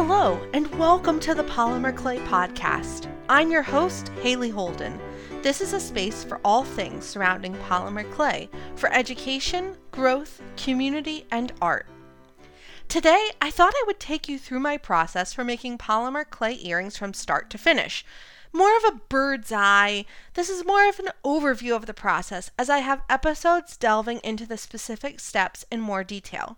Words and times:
Hello, 0.00 0.40
and 0.54 0.72
welcome 0.78 1.18
to 1.18 1.34
the 1.34 1.42
Polymer 1.42 1.92
Clay 1.92 2.18
Podcast. 2.18 3.12
I'm 3.28 3.50
your 3.50 3.62
host, 3.62 4.10
Haley 4.22 4.48
Holden. 4.48 5.00
This 5.42 5.60
is 5.60 5.72
a 5.72 5.80
space 5.80 6.22
for 6.22 6.40
all 6.44 6.62
things 6.62 7.04
surrounding 7.04 7.56
polymer 7.68 8.08
clay 8.12 8.48
for 8.76 8.92
education, 8.92 9.76
growth, 9.90 10.40
community, 10.56 11.26
and 11.32 11.52
art. 11.60 11.86
Today, 12.86 13.30
I 13.42 13.50
thought 13.50 13.74
I 13.74 13.84
would 13.88 13.98
take 13.98 14.28
you 14.28 14.38
through 14.38 14.60
my 14.60 14.76
process 14.76 15.32
for 15.32 15.42
making 15.42 15.78
polymer 15.78 16.30
clay 16.30 16.60
earrings 16.62 16.96
from 16.96 17.12
start 17.12 17.50
to 17.50 17.58
finish. 17.58 18.04
More 18.52 18.76
of 18.76 18.84
a 18.84 19.00
bird's 19.08 19.50
eye. 19.50 20.04
This 20.34 20.48
is 20.48 20.64
more 20.64 20.88
of 20.88 21.00
an 21.00 21.08
overview 21.24 21.74
of 21.74 21.86
the 21.86 21.92
process 21.92 22.52
as 22.56 22.70
I 22.70 22.78
have 22.78 23.02
episodes 23.10 23.76
delving 23.76 24.20
into 24.22 24.46
the 24.46 24.58
specific 24.58 25.18
steps 25.18 25.66
in 25.72 25.80
more 25.80 26.04
detail. 26.04 26.56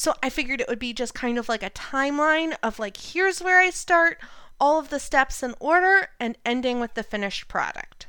So 0.00 0.14
I 0.22 0.30
figured 0.30 0.62
it 0.62 0.68
would 0.68 0.78
be 0.78 0.94
just 0.94 1.12
kind 1.12 1.36
of 1.36 1.46
like 1.46 1.62
a 1.62 1.68
timeline 1.68 2.56
of 2.62 2.78
like, 2.78 2.96
here's 2.96 3.42
where 3.42 3.60
I 3.60 3.68
start, 3.68 4.18
all 4.58 4.78
of 4.78 4.88
the 4.88 4.98
steps 4.98 5.42
in 5.42 5.54
order, 5.60 6.08
and 6.18 6.38
ending 6.42 6.80
with 6.80 6.94
the 6.94 7.02
finished 7.02 7.48
product. 7.48 8.06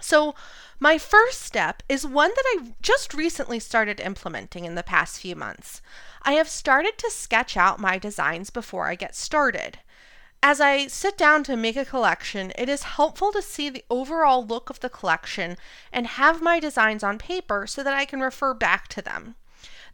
So, 0.00 0.36
my 0.78 0.96
first 0.96 1.42
step 1.42 1.82
is 1.88 2.06
one 2.06 2.30
that 2.30 2.44
I 2.46 2.74
just 2.80 3.12
recently 3.12 3.58
started 3.58 3.98
implementing 3.98 4.66
in 4.66 4.76
the 4.76 4.84
past 4.84 5.18
few 5.18 5.34
months. 5.34 5.82
I 6.22 6.34
have 6.34 6.48
started 6.48 6.96
to 6.98 7.10
sketch 7.10 7.56
out 7.56 7.80
my 7.80 7.98
designs 7.98 8.50
before 8.50 8.86
I 8.86 8.94
get 8.94 9.16
started. 9.16 9.80
As 10.44 10.60
I 10.60 10.86
sit 10.86 11.18
down 11.18 11.42
to 11.42 11.56
make 11.56 11.76
a 11.76 11.84
collection, 11.84 12.52
it 12.56 12.68
is 12.68 12.94
helpful 12.94 13.32
to 13.32 13.42
see 13.42 13.68
the 13.68 13.84
overall 13.90 14.46
look 14.46 14.70
of 14.70 14.78
the 14.78 14.88
collection 14.88 15.56
and 15.92 16.06
have 16.06 16.40
my 16.40 16.60
designs 16.60 17.02
on 17.02 17.18
paper 17.18 17.66
so 17.66 17.82
that 17.82 17.94
I 17.94 18.04
can 18.04 18.20
refer 18.20 18.54
back 18.54 18.86
to 18.90 19.02
them. 19.02 19.34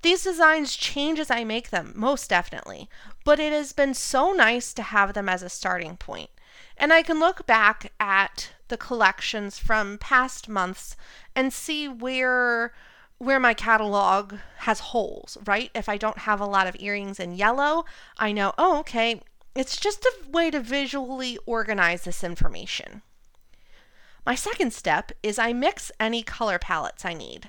These 0.05 0.25
designs 0.25 0.77
change 0.77 1.19
as 1.19 1.31
I 1.31 1.45
make 1.45 1.71
them, 1.71 1.95
most 1.97 2.29
definitely, 2.29 2.91
but 3.25 3.41
it 3.41 3.55
has 3.55 3.73
been 3.73 3.95
so 3.95 4.34
nice 4.34 4.75
to 4.75 4.83
have 4.83 5.15
them 5.15 5.31
as 5.31 5.42
a 5.42 5.48
starting 5.48 5.97
point. 5.97 6.28
And 6.77 6.92
I 6.92 7.03
can 7.03 7.19
look 7.19 7.47
back 7.47 7.91
at 7.98 8.53
the 8.69 8.77
collections 8.77 9.59
from 9.59 9.97
past 9.97 10.47
months 10.47 10.95
and 11.34 11.55
see 11.55 11.89
where 11.89 12.75
where 13.17 13.41
my 13.41 13.55
catalog 13.55 14.34
has 14.59 14.81
holes, 14.93 15.39
right? 15.47 15.70
If 15.75 15.89
I 15.89 15.97
don't 15.97 16.19
have 16.19 16.39
a 16.39 16.45
lot 16.45 16.67
of 16.67 16.77
earrings 16.78 17.19
in 17.19 17.33
yellow, 17.33 17.87
I 18.19 18.31
know, 18.31 18.53
oh, 18.59 18.81
okay, 18.81 19.23
it's 19.55 19.78
just 19.78 20.05
a 20.05 20.28
way 20.28 20.50
to 20.50 20.61
visually 20.61 21.39
organize 21.47 22.05
this 22.05 22.23
information. 22.23 23.00
My 24.27 24.34
second 24.34 24.75
step 24.75 25.12
is 25.23 25.39
I 25.39 25.55
mix 25.55 25.91
any 25.98 26.23
color 26.23 26.59
palettes 26.59 27.06
I 27.06 27.15
need. 27.15 27.48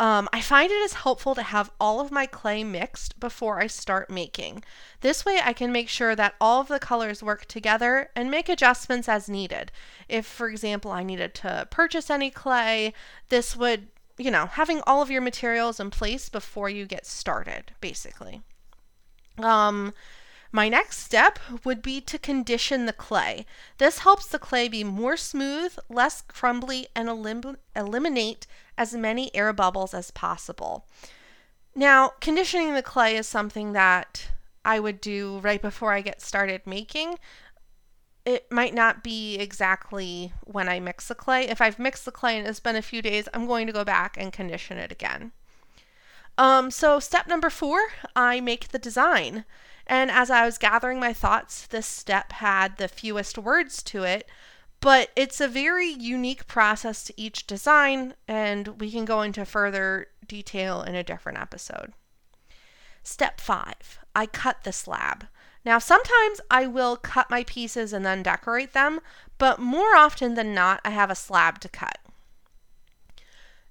Um, 0.00 0.30
I 0.32 0.40
find 0.40 0.70
it 0.70 0.76
is 0.76 0.94
helpful 0.94 1.34
to 1.34 1.42
have 1.42 1.70
all 1.78 2.00
of 2.00 2.10
my 2.10 2.24
clay 2.24 2.64
mixed 2.64 3.20
before 3.20 3.60
I 3.60 3.66
start 3.66 4.08
making. 4.08 4.64
This 5.02 5.26
way 5.26 5.40
I 5.44 5.52
can 5.52 5.72
make 5.72 5.90
sure 5.90 6.16
that 6.16 6.36
all 6.40 6.62
of 6.62 6.68
the 6.68 6.78
colors 6.78 7.22
work 7.22 7.44
together 7.44 8.08
and 8.16 8.30
make 8.30 8.48
adjustments 8.48 9.10
as 9.10 9.28
needed. 9.28 9.70
If, 10.08 10.24
for 10.24 10.48
example, 10.48 10.90
I 10.90 11.02
needed 11.02 11.34
to 11.34 11.68
purchase 11.70 12.08
any 12.08 12.30
clay, 12.30 12.94
this 13.28 13.54
would, 13.54 13.88
you 14.16 14.30
know, 14.30 14.46
having 14.46 14.80
all 14.86 15.02
of 15.02 15.10
your 15.10 15.20
materials 15.20 15.78
in 15.78 15.90
place 15.90 16.30
before 16.30 16.70
you 16.70 16.86
get 16.86 17.04
started, 17.04 17.72
basically. 17.82 18.40
Um, 19.38 19.92
my 20.52 20.68
next 20.68 20.98
step 20.98 21.38
would 21.64 21.80
be 21.80 22.00
to 22.00 22.18
condition 22.18 22.86
the 22.86 22.92
clay. 22.92 23.46
This 23.78 24.00
helps 24.00 24.26
the 24.26 24.38
clay 24.38 24.68
be 24.68 24.82
more 24.82 25.16
smooth, 25.16 25.78
less 25.88 26.22
crumbly, 26.22 26.88
and 26.94 27.08
elim- 27.08 27.56
eliminate 27.76 28.46
as 28.76 28.94
many 28.94 29.34
air 29.34 29.52
bubbles 29.52 29.94
as 29.94 30.10
possible. 30.10 30.86
Now, 31.74 32.12
conditioning 32.20 32.74
the 32.74 32.82
clay 32.82 33.16
is 33.16 33.28
something 33.28 33.72
that 33.72 34.28
I 34.64 34.80
would 34.80 35.00
do 35.00 35.38
right 35.42 35.62
before 35.62 35.92
I 35.92 36.00
get 36.00 36.20
started 36.20 36.66
making. 36.66 37.18
It 38.26 38.50
might 38.50 38.74
not 38.74 39.02
be 39.02 39.36
exactly 39.36 40.32
when 40.44 40.68
I 40.68 40.80
mix 40.80 41.08
the 41.08 41.14
clay. 41.14 41.48
If 41.48 41.60
I've 41.60 41.78
mixed 41.78 42.04
the 42.04 42.10
clay 42.10 42.38
and 42.38 42.46
it's 42.46 42.60
been 42.60 42.76
a 42.76 42.82
few 42.82 43.02
days, 43.02 43.28
I'm 43.32 43.46
going 43.46 43.66
to 43.66 43.72
go 43.72 43.84
back 43.84 44.16
and 44.18 44.32
condition 44.32 44.78
it 44.78 44.92
again. 44.92 45.32
Um, 46.36 46.70
so, 46.70 47.00
step 47.00 47.28
number 47.28 47.50
four, 47.50 47.80
I 48.16 48.40
make 48.40 48.68
the 48.68 48.78
design. 48.78 49.44
And 49.90 50.08
as 50.08 50.30
I 50.30 50.46
was 50.46 50.56
gathering 50.56 51.00
my 51.00 51.12
thoughts, 51.12 51.66
this 51.66 51.84
step 51.84 52.30
had 52.34 52.76
the 52.76 52.86
fewest 52.86 53.36
words 53.36 53.82
to 53.82 54.04
it, 54.04 54.28
but 54.80 55.10
it's 55.16 55.40
a 55.40 55.48
very 55.48 55.88
unique 55.88 56.46
process 56.46 57.02
to 57.04 57.20
each 57.20 57.44
design, 57.44 58.14
and 58.28 58.80
we 58.80 58.92
can 58.92 59.04
go 59.04 59.22
into 59.22 59.44
further 59.44 60.06
detail 60.28 60.82
in 60.82 60.94
a 60.94 61.02
different 61.02 61.38
episode. 61.38 61.92
Step 63.02 63.40
five 63.40 63.98
I 64.14 64.26
cut 64.26 64.62
the 64.62 64.72
slab. 64.72 65.26
Now, 65.64 65.80
sometimes 65.80 66.40
I 66.48 66.68
will 66.68 66.96
cut 66.96 67.28
my 67.28 67.42
pieces 67.42 67.92
and 67.92 68.06
then 68.06 68.22
decorate 68.22 68.72
them, 68.72 69.00
but 69.38 69.58
more 69.58 69.96
often 69.96 70.34
than 70.34 70.54
not, 70.54 70.80
I 70.84 70.90
have 70.90 71.10
a 71.10 71.16
slab 71.16 71.58
to 71.62 71.68
cut. 71.68 71.98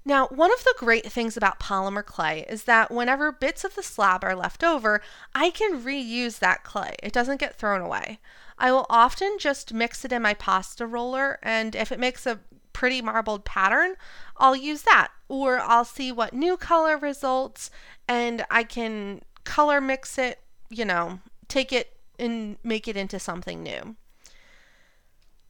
Now, 0.09 0.25
one 0.30 0.52
of 0.52 0.64
the 0.64 0.74
great 0.75 1.12
things 1.12 1.38
about 1.38 1.59
polymer 1.59 2.03
clay 2.03 2.44
is 2.50 2.64
that 2.64 2.90
whenever 2.90 3.31
bits 3.31 3.64
of 3.64 3.75
the 3.75 3.84
slab 3.84 4.24
are 4.24 4.34
left 4.34 4.64
over, 4.64 5.03
I 5.36 5.52
can 5.52 5.84
reuse 5.84 6.40
that 6.40 6.64
clay. 6.64 6.96
It 7.03 7.14
doesn't 7.14 7.40
get 7.40 7.56
thrown 7.56 7.80
away. 7.80 8.18
I 8.58 8.72
will 8.72 8.88
often 8.90 9.38
just 9.38 9.72
mix 9.72 10.03
it 10.03 10.12
in 10.12 10.24
my 10.24 10.34
pasta 10.34 10.88
roller, 10.88 11.38
and 11.44 11.75
if 11.75 11.92
it 11.92 12.00
makes 12.00 12.25
a 12.25 12.40
pretty 12.74 13.03
marbled 13.03 13.46
pattern, 13.46 13.98
I'll 14.38 14.56
use 14.56 14.81
that. 14.81 15.09
Or 15.28 15.59
I'll 15.59 15.86
see 15.86 16.12
what 16.12 16.34
new 16.34 16.58
color 16.58 16.98
results, 16.98 17.69
and 18.08 18.44
I 18.50 18.64
can 18.64 19.22
color 19.44 19.80
mix 19.80 20.18
it, 20.18 20.40
you 20.72 20.86
know, 20.86 21.19
take 21.48 21.72
it 21.72 21.98
and 22.18 22.58
make 22.64 22.88
it 22.88 22.98
into 22.98 23.19
something 23.19 23.62
new. 23.62 23.96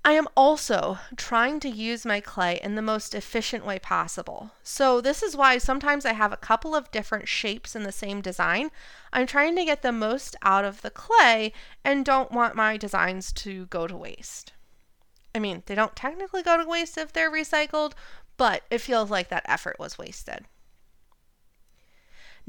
I 0.06 0.14
am 0.14 0.28
also 0.36 0.98
trying 1.18 1.60
to 1.60 1.70
use 1.70 2.06
my 2.06 2.22
clay 2.22 2.60
in 2.64 2.76
the 2.76 2.82
most 2.82 3.14
efficient 3.14 3.66
way 3.66 3.80
possible. 3.80 4.52
So, 4.64 5.02
this 5.02 5.22
is 5.22 5.36
why 5.36 5.58
sometimes 5.58 6.06
I 6.06 6.14
have 6.14 6.32
a 6.32 6.38
couple 6.38 6.74
of 6.74 6.90
different 6.92 7.28
shapes 7.28 7.76
in 7.76 7.84
the 7.84 7.92
same 7.92 8.22
design. 8.22 8.72
I'm 9.12 9.28
trying 9.28 9.56
to 9.58 9.66
get 9.66 9.82
the 9.82 9.92
most 9.92 10.36
out 10.42 10.64
of 10.64 10.82
the 10.82 10.90
clay 10.90 11.52
and 11.84 12.06
don't 12.06 12.32
want 12.32 12.56
my 12.56 12.78
designs 12.78 13.34
to 13.34 13.66
go 13.66 13.88
to 13.88 13.98
waste. 13.98 14.54
I 15.36 15.40
mean, 15.40 15.64
they 15.66 15.76
don't 15.76 15.96
technically 15.96 16.44
go 16.44 16.58
to 16.58 16.68
waste 16.68 16.98
if 16.98 17.12
they're 17.12 17.32
recycled, 17.32 17.92
but 18.38 18.64
it 18.72 18.80
feels 18.80 19.12
like 19.12 19.30
that 19.30 19.46
effort 19.48 19.78
was 19.80 19.98
wasted. 19.98 20.46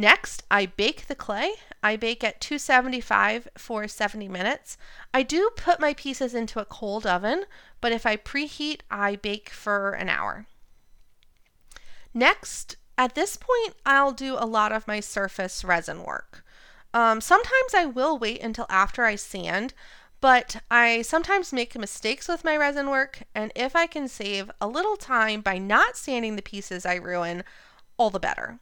Next, 0.00 0.44
I 0.50 0.64
bake 0.64 1.08
the 1.08 1.14
clay. 1.14 1.52
I 1.82 1.96
bake 1.96 2.24
at 2.24 2.40
275 2.40 3.48
for 3.58 3.86
70 3.86 4.28
minutes. 4.28 4.78
I 5.12 5.22
do 5.22 5.50
put 5.56 5.78
my 5.78 5.92
pieces 5.92 6.34
into 6.34 6.58
a 6.58 6.64
cold 6.64 7.04
oven, 7.06 7.44
but 7.82 7.92
if 7.92 8.06
I 8.06 8.16
preheat, 8.16 8.80
I 8.90 9.16
bake 9.16 9.50
for 9.50 9.90
an 9.90 10.08
hour. 10.08 10.46
Next, 12.14 12.76
at 12.96 13.14
this 13.14 13.36
point, 13.36 13.74
I'll 13.84 14.12
do 14.12 14.36
a 14.38 14.46
lot 14.46 14.72
of 14.72 14.88
my 14.88 15.00
surface 15.00 15.64
resin 15.64 16.02
work. 16.02 16.46
Um, 16.94 17.20
sometimes 17.20 17.74
I 17.74 17.84
will 17.84 18.16
wait 18.16 18.40
until 18.40 18.64
after 18.70 19.04
I 19.04 19.16
sand, 19.16 19.74
but 20.22 20.62
I 20.70 21.02
sometimes 21.02 21.52
make 21.52 21.76
mistakes 21.76 22.26
with 22.26 22.42
my 22.42 22.56
resin 22.56 22.88
work, 22.88 23.24
and 23.34 23.52
if 23.54 23.76
I 23.76 23.86
can 23.86 24.08
save 24.08 24.50
a 24.62 24.66
little 24.66 24.96
time 24.96 25.42
by 25.42 25.58
not 25.58 25.98
sanding 25.98 26.36
the 26.36 26.42
pieces 26.42 26.86
I 26.86 26.94
ruin, 26.94 27.44
all 27.98 28.08
the 28.08 28.18
better. 28.18 28.60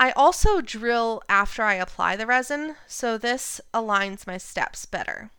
I 0.00 0.12
also 0.12 0.62
drill 0.62 1.22
after 1.28 1.62
I 1.62 1.74
apply 1.74 2.16
the 2.16 2.26
resin, 2.26 2.76
so 2.86 3.18
this 3.18 3.60
aligns 3.74 4.26
my 4.26 4.38
steps 4.38 4.86
better. 4.86 5.30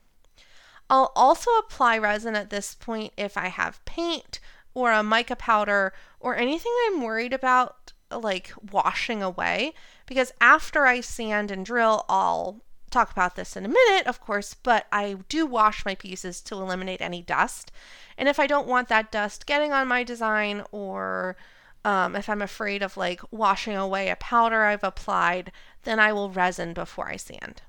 I'll 0.88 1.11
also 1.16 1.49
apply 1.57 1.97
resin 1.97 2.35
at 2.35 2.51
this 2.51 2.75
point 2.75 3.11
if 3.17 3.38
I 3.38 3.47
have 3.47 3.83
paint 3.85 4.39
or 4.75 4.91
a 4.91 5.01
mica 5.01 5.35
powder 5.35 5.94
or 6.19 6.35
anything 6.35 6.72
I'm 6.85 7.01
worried 7.01 7.33
about 7.33 7.94
like 8.11 8.53
washing 8.72 9.23
away 9.23 9.73
because 10.05 10.31
after 10.40 10.85
I 10.85 11.02
sand 11.02 11.49
and 11.49 11.66
drill, 11.66 12.05
I'll 12.07 12.61
talk 12.91 13.11
about 13.11 13.35
this 13.35 13.57
in 13.57 13.66
a 13.66 13.69
minute, 13.69 14.05
of 14.05 14.22
course, 14.22 14.53
but 14.53 14.85
I 14.91 15.17
do 15.28 15.47
wash 15.47 15.85
my 15.85 15.96
pieces 15.96 16.40
to 16.41 16.55
eliminate 16.55 17.02
any 17.02 17.23
dust. 17.23 17.72
And 18.16 18.29
if 18.29 18.40
I 18.40 18.46
don't 18.46 18.67
want 18.67 18.90
that 18.90 19.11
dust 19.11 19.47
getting 19.47 19.73
on 19.73 19.87
my 19.87 20.03
design 20.03 20.61
or 20.72 21.35
um, 21.83 22.16
if 22.16 22.29
I'm 22.29 22.41
afraid 22.41 22.83
of 22.83 22.97
like 22.97 23.22
washing 23.31 23.75
away 23.75 24.09
a 24.09 24.16
powder 24.16 24.63
I've 24.63 24.83
applied, 24.83 25.51
then 25.83 25.99
I 25.99 26.13
will 26.13 26.29
resin 26.29 26.73
before 26.73 27.09
I 27.09 27.17
sand. 27.17 27.61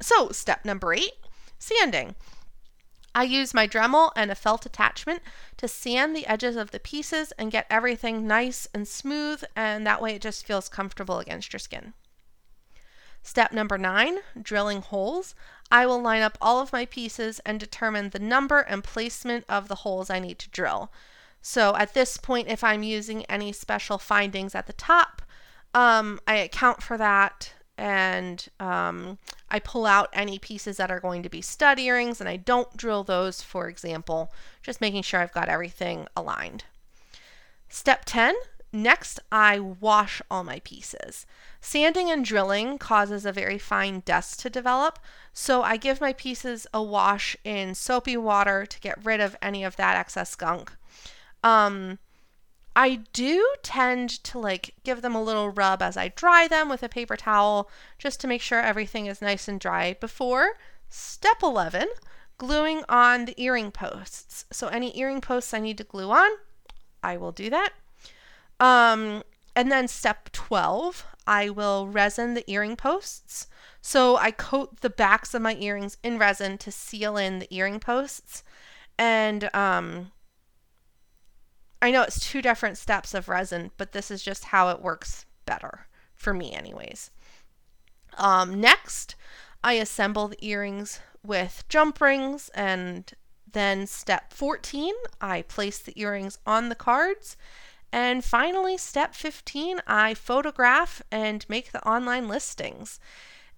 So, 0.00 0.30
step 0.30 0.64
number 0.64 0.92
eight 0.92 1.12
sanding. 1.58 2.14
I 3.14 3.22
use 3.22 3.54
my 3.54 3.68
Dremel 3.68 4.10
and 4.16 4.30
a 4.30 4.34
felt 4.34 4.66
attachment 4.66 5.22
to 5.58 5.68
sand 5.68 6.16
the 6.16 6.26
edges 6.26 6.56
of 6.56 6.72
the 6.72 6.80
pieces 6.80 7.32
and 7.38 7.52
get 7.52 7.66
everything 7.70 8.26
nice 8.26 8.66
and 8.74 8.88
smooth, 8.88 9.44
and 9.54 9.86
that 9.86 10.02
way 10.02 10.16
it 10.16 10.22
just 10.22 10.44
feels 10.44 10.68
comfortable 10.68 11.20
against 11.20 11.52
your 11.52 11.60
skin. 11.60 11.94
Step 13.22 13.52
number 13.52 13.78
nine 13.78 14.18
drilling 14.40 14.82
holes. 14.82 15.34
I 15.70 15.86
will 15.86 16.02
line 16.02 16.22
up 16.22 16.36
all 16.42 16.60
of 16.60 16.72
my 16.72 16.84
pieces 16.86 17.40
and 17.46 17.58
determine 17.58 18.10
the 18.10 18.18
number 18.18 18.60
and 18.60 18.84
placement 18.84 19.44
of 19.48 19.68
the 19.68 19.76
holes 19.76 20.10
I 20.10 20.18
need 20.18 20.38
to 20.40 20.50
drill. 20.50 20.92
So 21.46 21.76
at 21.76 21.92
this 21.92 22.16
point, 22.16 22.48
if 22.48 22.64
I'm 22.64 22.82
using 22.82 23.26
any 23.26 23.52
special 23.52 23.98
findings 23.98 24.54
at 24.54 24.66
the 24.66 24.72
top, 24.72 25.20
um, 25.74 26.18
I 26.26 26.36
account 26.36 26.82
for 26.82 26.96
that 26.96 27.52
and 27.76 28.48
um, 28.58 29.18
I 29.50 29.58
pull 29.58 29.84
out 29.84 30.08
any 30.14 30.38
pieces 30.38 30.78
that 30.78 30.90
are 30.90 31.00
going 31.00 31.22
to 31.22 31.28
be 31.28 31.42
stud 31.42 31.78
earrings 31.78 32.18
and 32.18 32.30
I 32.30 32.36
don't 32.36 32.74
drill 32.78 33.04
those, 33.04 33.42
for 33.42 33.68
example, 33.68 34.32
just 34.62 34.80
making 34.80 35.02
sure 35.02 35.20
I've 35.20 35.34
got 35.34 35.50
everything 35.50 36.08
aligned. 36.16 36.64
Step 37.68 38.06
10 38.06 38.34
Next, 38.72 39.20
I 39.30 39.60
wash 39.60 40.22
all 40.30 40.44
my 40.44 40.60
pieces. 40.64 41.26
Sanding 41.60 42.10
and 42.10 42.24
drilling 42.24 42.78
causes 42.78 43.26
a 43.26 43.32
very 43.32 43.58
fine 43.58 44.02
dust 44.06 44.40
to 44.40 44.50
develop, 44.50 44.98
so 45.34 45.62
I 45.62 45.76
give 45.76 46.00
my 46.00 46.14
pieces 46.14 46.66
a 46.72 46.82
wash 46.82 47.36
in 47.44 47.74
soapy 47.74 48.16
water 48.16 48.64
to 48.66 48.80
get 48.80 49.04
rid 49.04 49.20
of 49.20 49.36
any 49.42 49.62
of 49.62 49.76
that 49.76 49.96
excess 49.96 50.34
gunk. 50.34 50.72
Um, 51.44 51.98
I 52.74 52.96
do 53.12 53.54
tend 53.62 54.10
to 54.24 54.38
like 54.38 54.74
give 54.82 55.02
them 55.02 55.14
a 55.14 55.22
little 55.22 55.50
rub 55.50 55.80
as 55.80 55.96
I 55.96 56.08
dry 56.08 56.48
them 56.48 56.68
with 56.68 56.82
a 56.82 56.88
paper 56.88 57.16
towel 57.16 57.70
just 57.98 58.20
to 58.20 58.26
make 58.26 58.42
sure 58.42 58.60
everything 58.60 59.06
is 59.06 59.22
nice 59.22 59.46
and 59.46 59.60
dry 59.60 59.92
before 60.00 60.54
step 60.88 61.42
11 61.42 61.88
gluing 62.38 62.82
on 62.88 63.26
the 63.26 63.40
earring 63.40 63.70
posts. 63.70 64.44
So 64.50 64.68
any 64.68 64.98
earring 64.98 65.20
posts 65.20 65.54
I 65.54 65.60
need 65.60 65.78
to 65.78 65.84
glue 65.84 66.10
on, 66.10 66.30
I 67.02 67.16
will 67.16 67.30
do 67.30 67.48
that. 67.50 67.72
Um, 68.58 69.22
and 69.54 69.70
then 69.70 69.86
step 69.86 70.30
12, 70.32 71.06
I 71.26 71.48
will 71.50 71.86
resin 71.86 72.34
the 72.34 72.48
earring 72.50 72.76
posts. 72.76 73.46
So 73.80 74.16
I 74.16 74.30
coat 74.30 74.80
the 74.80 74.90
backs 74.90 75.32
of 75.34 75.42
my 75.42 75.54
earrings 75.56 75.96
in 76.02 76.18
resin 76.18 76.58
to 76.58 76.72
seal 76.72 77.16
in 77.16 77.38
the 77.38 77.54
earring 77.54 77.78
posts. 77.78 78.42
And 78.98 79.54
um, 79.54 80.10
I 81.84 81.90
know 81.90 82.00
it's 82.00 82.18
two 82.18 82.40
different 82.40 82.78
steps 82.78 83.12
of 83.12 83.28
resin, 83.28 83.70
but 83.76 83.92
this 83.92 84.10
is 84.10 84.22
just 84.22 84.46
how 84.46 84.70
it 84.70 84.80
works 84.80 85.26
better 85.44 85.86
for 86.14 86.32
me, 86.32 86.54
anyways. 86.54 87.10
Um, 88.16 88.58
next, 88.58 89.16
I 89.62 89.74
assemble 89.74 90.28
the 90.28 90.42
earrings 90.42 91.00
with 91.22 91.62
jump 91.68 92.00
rings, 92.00 92.48
and 92.54 93.12
then 93.52 93.86
step 93.86 94.32
14, 94.32 94.94
I 95.20 95.42
place 95.42 95.78
the 95.78 95.92
earrings 96.00 96.38
on 96.46 96.70
the 96.70 96.74
cards. 96.74 97.36
And 97.92 98.24
finally, 98.24 98.78
step 98.78 99.14
15, 99.14 99.82
I 99.86 100.14
photograph 100.14 101.02
and 101.10 101.44
make 101.50 101.72
the 101.72 101.86
online 101.86 102.28
listings. 102.28 102.98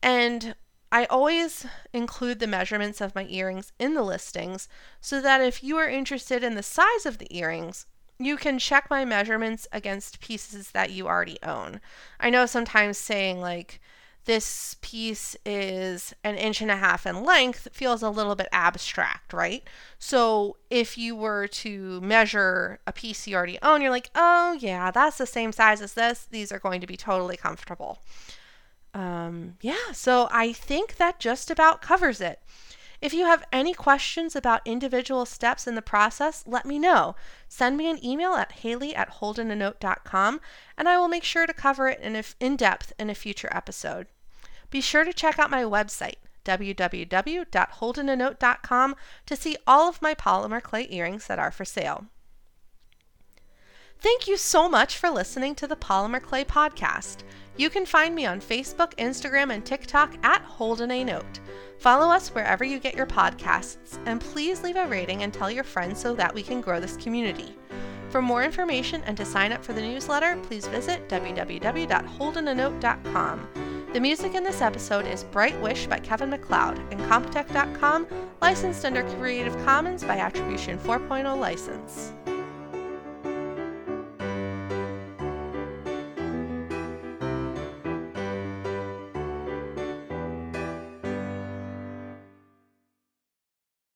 And 0.03 0.57
I 0.91 1.05
always 1.05 1.65
include 1.93 2.41
the 2.41 2.49
measurements 2.49 3.01
of 3.01 3.15
my 3.15 3.27
earrings 3.29 3.73
in 3.79 3.95
the 3.95 4.03
listings 4.03 4.69
so 5.01 5.21
that 5.21 5.41
if 5.41 5.63
you 5.63 5.77
are 5.77 5.89
interested 5.89 6.43
in 6.43 6.57
the 6.57 6.65
size 6.65 7.07
of 7.07 7.19
the 7.19 7.29
earrings, 7.31 7.87
you 8.19 8.37
can 8.37 8.59
check 8.59 8.89
my 8.91 9.05
measurements 9.05 9.67
against 9.73 10.21
pieces 10.21 10.71
that 10.73 10.91
you 10.91 11.07
already 11.07 11.39
own. 11.43 11.81
I 12.19 12.31
know 12.31 12.47
sometimes 12.47 12.99
saying 12.99 13.41
like 13.41 13.81
this 14.27 14.77
piece 14.81 15.37
is 15.47 16.13
an 16.25 16.35
inch 16.37 16.61
and 16.61 16.71
a 16.71 16.77
half 16.77 17.07
in 17.07 17.25
length 17.25 17.69
feels 17.73 18.03
a 18.03 18.11
little 18.11 18.35
bit 18.35 18.49
abstract, 18.53 19.33
right? 19.33 19.63
So 19.99 20.57
if 20.69 20.99
you 20.99 21.15
were 21.15 21.47
to 21.49 22.01
measure 22.01 22.81
a 22.87 22.93
piece 22.93 23.27
you 23.27 23.37
already 23.37 23.59
own, 23.63 23.81
you're 23.81 23.91
like, 23.91 24.11
oh 24.15 24.59
yeah, 24.61 24.91
that's 24.91 25.19
the 25.19 25.27
same 25.27 25.53
size 25.53 25.81
as 25.81 25.95
this. 25.95 26.27
These 26.29 26.51
are 26.51 26.59
going 26.59 26.81
to 26.81 26.87
be 26.87 26.97
totally 26.97 27.37
comfortable. 27.37 28.01
Um, 28.95 29.59
yeah, 29.61 29.93
so 29.93 30.29
I 30.33 30.53
think 30.53 30.97
that 30.97 31.21
just 31.21 31.51
about 31.51 31.81
covers 31.81 32.21
it. 32.21 32.41
If 33.01 33.13
you 33.13 33.27
have 33.27 33.45
any 33.53 33.75
questions 33.75 34.35
about 34.35 34.63
individual 34.65 35.27
steps 35.27 35.67
in 35.67 35.75
the 35.75 35.83
process, 35.83 36.43
let 36.47 36.65
me 36.65 36.79
know. 36.79 37.15
Send 37.49 37.77
me 37.77 37.91
an 37.91 38.03
email 38.05 38.35
at 38.35 38.53
haley 38.53 38.95
at 38.95 39.17
holdenanote.com 39.17 40.41
and 40.79 40.89
I 40.89 40.97
will 40.99 41.09
make 41.09 41.25
sure 41.25 41.47
to 41.47 41.53
cover 41.53 41.89
it 41.89 42.01
in, 42.01 42.23
in 42.41 42.57
depth 42.57 42.93
in 42.99 43.11
a 43.11 43.15
future 43.15 43.51
episode. 43.53 44.07
Be 44.71 44.81
sure 44.81 45.05
to 45.05 45.13
check 45.13 45.39
out 45.39 45.51
my 45.51 45.63
website, 45.63 46.17
www.holdenanote.com, 46.45 48.97
to 49.27 49.37
see 49.37 49.57
all 49.67 49.89
of 49.89 50.03
my 50.03 50.15
polymer 50.15 50.63
clay 50.63 50.87
earrings 50.91 51.27
that 51.27 51.39
are 51.39 51.51
for 51.51 51.65
sale. 51.65 52.07
Thank 54.01 54.29
you 54.29 54.37
so 54.37 54.69
much 54.69 54.99
for 54.99 55.09
listening 55.11 55.55
to 55.57 55.67
the 55.67 55.75
Polymer 55.77 56.23
Clay 56.23 56.45
Podcast. 56.45 57.25
You 57.57 57.71
can 57.71 57.87
find 57.87 58.15
me 58.15 58.27
on 58.27 58.41
Facebook, 58.41 58.95
Instagram, 58.97 59.51
and 59.53 59.65
TikTok 59.65 60.15
at 60.23 60.43
Holden 60.43 60.91
a 60.91 61.03
Note. 61.03 61.41
Follow 61.79 62.13
us 62.13 62.29
wherever 62.29 62.63
you 62.65 62.79
get 62.79 62.95
your 62.95 63.07
podcasts, 63.07 63.99
and 64.07 64.21
please 64.21 64.63
leave 64.63 64.77
a 64.77 64.87
rating 64.87 65.23
and 65.23 65.33
tell 65.33 65.51
your 65.51 65.65
friends 65.65 65.99
so 66.01 66.15
that 66.15 66.35
we 66.35 66.43
can 66.43 66.61
grow 66.61 66.79
this 66.81 66.99
community. 66.99 67.57
For 68.11 68.21
more 68.21 68.45
information 68.45 69.03
and 69.05 69.17
to 69.17 69.25
sign 69.25 69.53
up 69.53 69.65
for 69.65 69.73
the 69.73 69.81
newsletter, 69.81 70.37
please 70.43 70.67
visit 70.67 71.09
www.holdenanote.com. 71.09 73.49
The 73.93 74.01
music 74.01 74.35
in 74.35 74.43
this 74.45 74.61
episode 74.61 75.07
is 75.07 75.25
Bright 75.25 75.59
Wish 75.63 75.87
by 75.87 75.99
Kevin 76.01 76.29
MacLeod 76.31 76.79
incompetech.com, 76.91 78.07
licensed 78.43 78.85
under 78.85 79.03
Creative 79.19 79.57
Commons 79.65 80.05
by 80.05 80.19
Attribution 80.19 80.79
4.0 80.79 81.39
license. 81.39 82.13